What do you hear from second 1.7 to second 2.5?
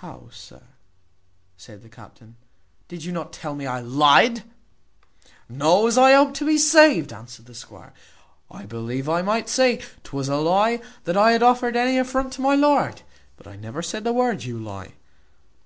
the captain,